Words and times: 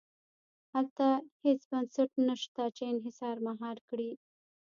هلته 0.73 1.07
هېڅ 1.43 1.61
بنسټ 1.71 2.11
نه 2.27 2.35
شته 2.41 2.63
چې 2.75 2.83
انحصار 2.91 3.35
مهار 3.47 3.77
کړي. 3.89 4.11